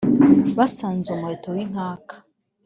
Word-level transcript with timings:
basanze 0.57 1.07
umuheto 1.15 1.47
w' 1.55 1.61
inkaka 1.65 2.15